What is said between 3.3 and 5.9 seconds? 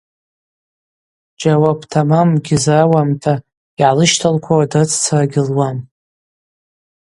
йгӏалыщталквауа дрыццара гьылуам.